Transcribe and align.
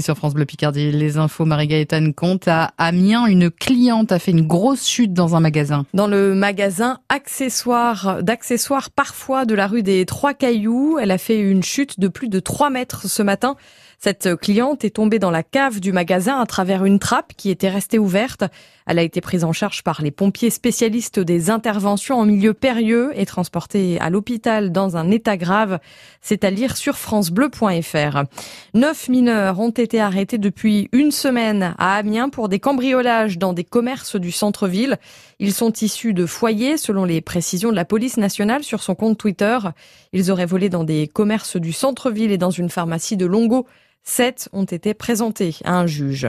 Sur 0.00 0.16
France 0.16 0.34
Bleu 0.34 0.44
Picardie, 0.44 0.90
les 0.92 1.16
infos, 1.16 1.44
Marie-Gaëtane 1.44 2.14
compte 2.14 2.46
à 2.48 2.72
Amiens, 2.78 3.26
une 3.26 3.50
cliente 3.50 4.12
a 4.12 4.18
fait 4.18 4.30
une 4.30 4.46
grosse 4.46 4.86
chute 4.86 5.12
dans 5.12 5.34
un 5.34 5.40
magasin. 5.40 5.86
Dans 5.94 6.06
le 6.06 6.34
magasin 6.34 6.98
accessoires, 7.08 8.22
d'accessoires 8.22 8.90
parfois 8.90 9.44
de 9.44 9.54
la 9.54 9.66
rue 9.66 9.82
des 9.82 10.06
Trois 10.06 10.34
Cailloux, 10.34 10.98
elle 11.00 11.10
a 11.10 11.18
fait 11.18 11.38
une 11.38 11.62
chute 11.62 11.98
de 11.98 12.08
plus 12.08 12.28
de 12.28 12.40
3 12.40 12.70
mètres 12.70 13.08
ce 13.08 13.22
matin. 13.22 13.56
Cette 14.00 14.36
cliente 14.36 14.84
est 14.84 14.90
tombée 14.90 15.18
dans 15.18 15.32
la 15.32 15.42
cave 15.42 15.80
du 15.80 15.90
magasin 15.90 16.38
à 16.38 16.46
travers 16.46 16.84
une 16.84 17.00
trappe 17.00 17.32
qui 17.36 17.50
était 17.50 17.68
restée 17.68 17.98
ouverte. 17.98 18.44
Elle 18.86 19.00
a 19.00 19.02
été 19.02 19.20
prise 19.20 19.42
en 19.42 19.52
charge 19.52 19.82
par 19.82 20.02
les 20.02 20.12
pompiers 20.12 20.50
spécialistes 20.50 21.18
des 21.18 21.50
interventions 21.50 22.16
en 22.16 22.24
milieu 22.24 22.54
périlleux 22.54 23.10
et 23.16 23.26
transportée 23.26 23.98
à 23.98 24.08
l'hôpital 24.08 24.70
dans 24.70 24.96
un 24.96 25.10
état 25.10 25.36
grave. 25.36 25.80
C'est 26.22 26.44
à 26.44 26.50
lire 26.50 26.76
sur 26.76 26.96
francebleu.fr. 26.96 28.22
Neuf 28.72 29.08
mineurs 29.08 29.58
ont 29.58 29.70
été 29.70 30.00
arrêtés 30.00 30.38
depuis 30.38 30.88
une 30.92 31.10
semaine 31.10 31.74
à 31.76 31.96
Amiens 31.96 32.28
pour 32.28 32.48
des 32.48 32.60
cambriolages 32.60 33.36
dans 33.36 33.52
des 33.52 33.64
commerces 33.64 34.14
du 34.14 34.30
centre-ville. 34.30 34.98
Ils 35.40 35.52
sont 35.52 35.72
issus 35.72 36.14
de 36.14 36.24
foyers, 36.24 36.76
selon 36.76 37.04
les 37.04 37.20
précisions 37.20 37.70
de 37.70 37.76
la 37.76 37.84
police 37.84 38.16
nationale 38.16 38.62
sur 38.62 38.80
son 38.80 38.94
compte 38.94 39.18
Twitter. 39.18 39.58
Ils 40.12 40.30
auraient 40.30 40.46
volé 40.46 40.68
dans 40.68 40.84
des 40.84 41.08
commerces 41.08 41.56
du 41.56 41.72
centre-ville 41.72 42.30
et 42.30 42.38
dans 42.38 42.52
une 42.52 42.70
pharmacie 42.70 43.16
de 43.16 43.26
Longo. 43.26 43.66
Sept 44.08 44.48
ont 44.54 44.64
été 44.64 44.94
présentés 44.94 45.56
à 45.64 45.78
un 45.78 45.86
juge. 45.86 46.28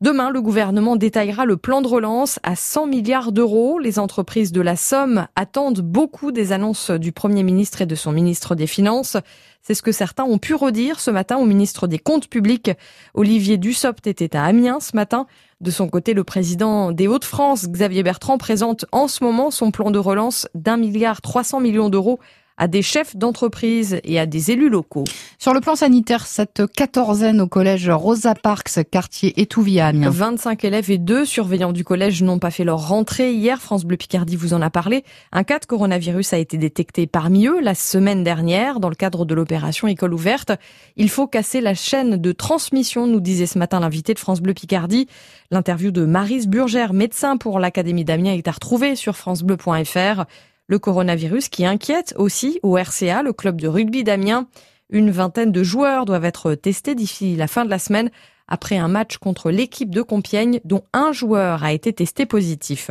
Demain, 0.00 0.28
le 0.30 0.42
gouvernement 0.42 0.96
détaillera 0.96 1.46
le 1.46 1.56
plan 1.56 1.80
de 1.80 1.86
relance 1.86 2.40
à 2.42 2.56
100 2.56 2.88
milliards 2.88 3.30
d'euros. 3.30 3.78
Les 3.78 4.00
entreprises 4.00 4.50
de 4.50 4.60
la 4.60 4.74
Somme 4.74 5.28
attendent 5.36 5.82
beaucoup 5.82 6.32
des 6.32 6.50
annonces 6.50 6.90
du 6.90 7.12
Premier 7.12 7.44
ministre 7.44 7.80
et 7.80 7.86
de 7.86 7.94
son 7.94 8.10
ministre 8.10 8.56
des 8.56 8.66
Finances. 8.66 9.16
C'est 9.62 9.74
ce 9.74 9.82
que 9.82 9.92
certains 9.92 10.24
ont 10.24 10.38
pu 10.38 10.56
redire 10.56 10.98
ce 10.98 11.12
matin 11.12 11.36
au 11.36 11.44
ministre 11.44 11.86
des 11.86 12.00
Comptes 12.00 12.26
publics. 12.26 12.72
Olivier 13.14 13.56
Dussopt 13.56 14.04
était 14.08 14.34
à 14.34 14.42
Amiens 14.42 14.80
ce 14.80 14.96
matin. 14.96 15.26
De 15.60 15.70
son 15.70 15.88
côté, 15.88 16.14
le 16.14 16.24
président 16.24 16.90
des 16.90 17.06
Hauts-de-France, 17.06 17.68
Xavier 17.68 18.02
Bertrand, 18.02 18.36
présente 18.36 18.84
en 18.90 19.06
ce 19.06 19.22
moment 19.22 19.52
son 19.52 19.70
plan 19.70 19.92
de 19.92 19.98
relance 20.00 20.48
d'un 20.56 20.76
milliard 20.76 21.22
300 21.22 21.60
millions 21.60 21.88
d'euros 21.88 22.18
à 22.56 22.68
des 22.68 22.82
chefs 22.82 23.16
d'entreprise 23.16 24.00
et 24.04 24.18
à 24.18 24.26
des 24.26 24.50
élus 24.50 24.68
locaux. 24.68 25.04
Sur 25.38 25.54
le 25.54 25.60
plan 25.60 25.74
sanitaire, 25.74 26.26
cette 26.26 26.66
quatorzaine 26.66 27.40
au 27.40 27.46
collège 27.46 27.88
Rosa 27.90 28.34
Parks, 28.34 28.80
quartier 28.90 29.40
Étouvia 29.40 29.92
25 29.92 30.64
élèves 30.64 30.90
et 30.90 30.98
deux 30.98 31.24
surveillants 31.24 31.72
du 31.72 31.84
collège 31.84 32.22
n'ont 32.22 32.38
pas 32.38 32.50
fait 32.50 32.64
leur 32.64 32.88
rentrée 32.88 33.32
hier. 33.32 33.60
France 33.60 33.84
Bleu 33.84 33.96
Picardie 33.96 34.36
vous 34.36 34.54
en 34.54 34.62
a 34.62 34.70
parlé. 34.70 35.04
Un 35.32 35.44
cas 35.44 35.58
de 35.58 35.66
coronavirus 35.66 36.32
a 36.32 36.38
été 36.38 36.56
détecté 36.56 37.06
parmi 37.06 37.46
eux 37.46 37.60
la 37.60 37.74
semaine 37.74 38.22
dernière 38.22 38.80
dans 38.80 38.88
le 38.88 38.94
cadre 38.94 39.24
de 39.24 39.34
l'opération 39.34 39.88
École 39.88 40.14
ouverte. 40.14 40.52
Il 40.96 41.08
faut 41.08 41.26
casser 41.26 41.60
la 41.60 41.74
chaîne 41.74 42.16
de 42.16 42.32
transmission, 42.32 43.06
nous 43.06 43.20
disait 43.20 43.46
ce 43.46 43.58
matin 43.58 43.80
l'invité 43.80 44.14
de 44.14 44.18
France 44.18 44.40
Bleu 44.40 44.54
Picardie. 44.54 45.08
L'interview 45.50 45.90
de 45.90 46.04
Marise 46.04 46.48
Burgère, 46.48 46.92
médecin 46.92 47.36
pour 47.36 47.58
l'Académie 47.58 48.04
d'Amiens, 48.04 48.34
est 48.34 48.48
à 48.48 48.52
retrouver 48.52 48.96
sur 48.96 49.16
francebleu.fr. 49.16 50.24
Le 50.68 50.78
coronavirus 50.78 51.48
qui 51.48 51.66
inquiète 51.66 52.14
aussi 52.16 52.60
au 52.62 52.76
RCA, 52.76 53.22
le 53.22 53.32
club 53.32 53.60
de 53.60 53.68
rugby 53.68 54.04
d'Amiens. 54.04 54.46
Une 54.90 55.10
vingtaine 55.10 55.52
de 55.52 55.62
joueurs 55.62 56.04
doivent 56.04 56.24
être 56.24 56.54
testés 56.54 56.94
d'ici 56.94 57.36
la 57.36 57.46
fin 57.46 57.64
de 57.64 57.70
la 57.70 57.78
semaine 57.78 58.10
après 58.48 58.76
un 58.76 58.88
match 58.88 59.16
contre 59.16 59.50
l'équipe 59.50 59.90
de 59.90 60.02
Compiègne 60.02 60.60
dont 60.64 60.84
un 60.92 61.12
joueur 61.12 61.64
a 61.64 61.72
été 61.72 61.92
testé 61.92 62.26
positif. 62.26 62.90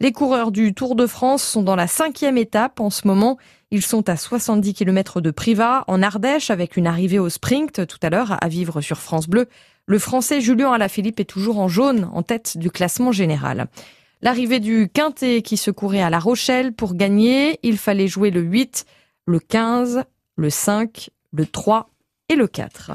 Les 0.00 0.12
coureurs 0.12 0.52
du 0.52 0.74
Tour 0.74 0.94
de 0.94 1.06
France 1.06 1.42
sont 1.42 1.62
dans 1.62 1.74
la 1.74 1.88
cinquième 1.88 2.38
étape 2.38 2.78
en 2.78 2.90
ce 2.90 3.08
moment. 3.08 3.36
Ils 3.72 3.82
sont 3.82 4.08
à 4.08 4.16
70 4.16 4.74
km 4.74 5.20
de 5.20 5.30
Privas 5.30 5.84
en 5.88 6.02
Ardèche 6.02 6.50
avec 6.50 6.76
une 6.76 6.86
arrivée 6.86 7.18
au 7.18 7.28
sprint 7.28 7.86
tout 7.86 7.98
à 8.02 8.10
l'heure 8.10 8.36
à 8.40 8.48
vivre 8.48 8.80
sur 8.80 8.98
France 8.98 9.28
Bleu. 9.28 9.48
Le 9.86 9.98
français 9.98 10.40
Julien 10.40 10.72
Alaphilippe 10.72 11.18
est 11.18 11.24
toujours 11.24 11.58
en 11.58 11.66
jaune 11.66 12.08
en 12.12 12.22
tête 12.22 12.56
du 12.56 12.70
classement 12.70 13.10
général. 13.10 13.66
L'arrivée 14.24 14.60
du 14.60 14.88
Quintet 14.88 15.42
qui 15.42 15.56
se 15.56 15.72
courait 15.72 16.00
à 16.00 16.08
La 16.08 16.20
Rochelle 16.20 16.72
pour 16.72 16.94
gagner, 16.94 17.58
il 17.64 17.76
fallait 17.76 18.06
jouer 18.06 18.30
le 18.30 18.40
8, 18.40 18.86
le 19.26 19.40
15, 19.40 20.04
le 20.36 20.48
5, 20.48 21.10
le 21.32 21.44
3 21.44 21.90
et 22.28 22.36
le 22.36 22.46
4. 22.46 22.92